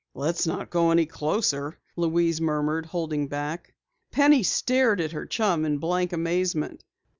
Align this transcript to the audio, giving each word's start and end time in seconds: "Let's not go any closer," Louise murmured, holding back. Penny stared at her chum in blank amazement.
"Let's 0.15 0.47
not 0.47 0.71
go 0.71 0.89
any 0.89 1.05
closer," 1.05 1.77
Louise 1.95 2.41
murmured, 2.41 2.87
holding 2.87 3.27
back. 3.27 3.75
Penny 4.09 4.41
stared 4.41 4.99
at 4.99 5.11
her 5.11 5.27
chum 5.27 5.63
in 5.63 5.77
blank 5.77 6.11
amazement. 6.11 6.83